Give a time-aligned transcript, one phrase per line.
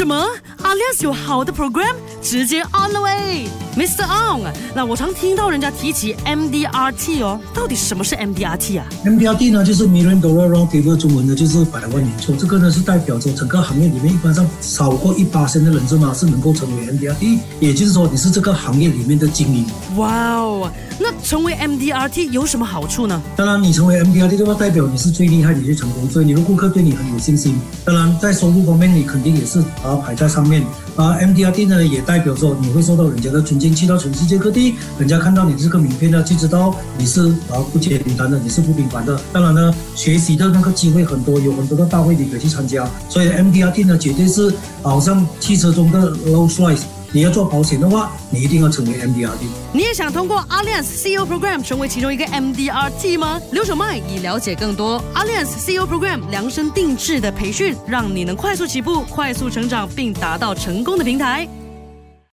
[0.00, 0.26] 什么
[0.70, 4.04] ？Alias 有好的 program，直接 on the way，Mr.
[4.04, 4.52] On。
[4.72, 12.34] 那我常听到人家提起 MDRT 哦，到底什么是 MDRT 啊？MDRT 呢，就是 Million Dollar Roundtable，中文呢就是百万年抽。
[12.36, 16.14] 这个呢是代表着整个行业里面一般上少过一八千的人，是吗？
[16.14, 19.66] 是能够成为 MDRT，也就是说你是这个行业里面的精英。
[19.96, 23.20] 哇哦，那成为 MDRT 有什么好处呢？
[23.34, 27.60] 当然，你成为 MDRT 的话，代表你是最厉害，你最成功，所以你的顾客对你很有信心。
[27.84, 30.59] 当然，在收入方面，你肯定也是把它排在上面。
[30.96, 39.20] 啊，MDRT 呢也代表说你会受到人家的尊敬，去到全世界各地，人家看到你这个名片呢，就知道你是啊不简单的，你是不平凡的。
[39.32, 42.88] 当然呢，学习的那个机会很多，有很多的大会你可以去参加。
[43.08, 46.82] 所以 MDRT 呢，绝对是好像汽车中的 Rolls Royce。
[47.12, 49.48] 你要做保险的话，你一定要成为 MDRT。
[49.72, 53.40] 你也想通过 Alliance CEO Program 成为其中一个 MDRT 吗？
[53.50, 61.48] 刘小麦已了解更多 Alliance CEO Program 量身定制的培训，让你能快速起步、快速成长，并达到成功的平台。